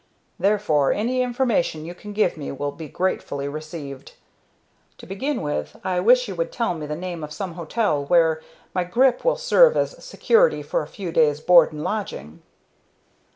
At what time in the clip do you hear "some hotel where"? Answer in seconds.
7.31-8.41